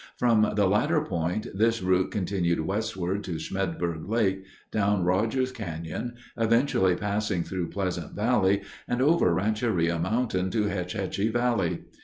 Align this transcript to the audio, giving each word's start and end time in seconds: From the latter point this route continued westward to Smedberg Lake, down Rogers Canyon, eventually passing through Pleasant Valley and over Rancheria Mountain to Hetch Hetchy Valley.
From 0.17 0.53
the 0.55 0.65
latter 0.67 1.01
point 1.05 1.45
this 1.53 1.83
route 1.83 2.09
continued 2.09 2.61
westward 2.61 3.23
to 3.25 3.37
Smedberg 3.37 4.09
Lake, 4.09 4.43
down 4.71 5.03
Rogers 5.03 5.51
Canyon, 5.51 6.15
eventually 6.35 6.95
passing 6.95 7.43
through 7.43 7.69
Pleasant 7.69 8.13
Valley 8.15 8.63
and 8.87 8.99
over 8.99 9.31
Rancheria 9.31 9.99
Mountain 9.99 10.49
to 10.49 10.63
Hetch 10.65 10.93
Hetchy 10.93 11.27
Valley. 11.29 11.81